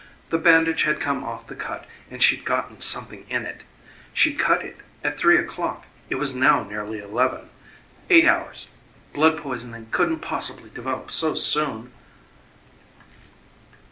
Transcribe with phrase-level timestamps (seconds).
[0.31, 3.61] The bandage had come off the cut and she'd gotten something in it.
[4.15, 7.51] She'd cut it at three o'clock it was now nearly eleven.
[8.09, 8.69] Eight hours.
[9.13, 11.91] Blood poisoning couldn't possibly develop so soon.